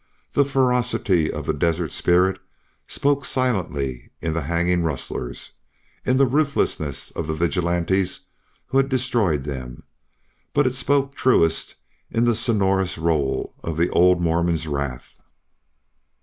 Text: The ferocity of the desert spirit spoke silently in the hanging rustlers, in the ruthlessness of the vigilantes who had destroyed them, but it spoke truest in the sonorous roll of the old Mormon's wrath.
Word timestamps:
The 0.33 0.45
ferocity 0.45 1.31
of 1.31 1.45
the 1.45 1.53
desert 1.53 1.91
spirit 1.91 2.41
spoke 2.87 3.23
silently 3.23 4.09
in 4.19 4.33
the 4.33 4.41
hanging 4.41 4.81
rustlers, 4.81 5.51
in 6.03 6.17
the 6.17 6.25
ruthlessness 6.25 7.11
of 7.11 7.27
the 7.27 7.35
vigilantes 7.35 8.21
who 8.69 8.77
had 8.77 8.89
destroyed 8.89 9.43
them, 9.43 9.83
but 10.55 10.65
it 10.65 10.73
spoke 10.73 11.13
truest 11.13 11.75
in 12.09 12.25
the 12.25 12.33
sonorous 12.33 12.97
roll 12.97 13.53
of 13.63 13.77
the 13.77 13.91
old 13.91 14.19
Mormon's 14.23 14.65
wrath. 14.65 15.19